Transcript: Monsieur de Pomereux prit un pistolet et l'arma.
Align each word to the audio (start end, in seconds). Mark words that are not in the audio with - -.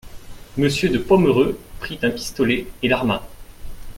Monsieur 0.57 0.89
de 0.89 0.97
Pomereux 0.97 1.59
prit 1.79 1.99
un 2.01 2.09
pistolet 2.09 2.65
et 2.81 2.87
l'arma. 2.87 3.23